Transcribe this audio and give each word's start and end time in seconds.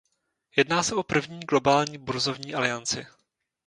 Jedná 0.55 0.83
se 0.83 0.95
o 0.95 1.03
první 1.03 1.39
globální 1.39 1.97
burzovní 1.97 2.55
alianci. 2.55 3.07